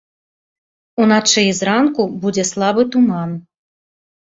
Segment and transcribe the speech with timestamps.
[1.05, 3.39] Уначы і зранку будзе слабы туман.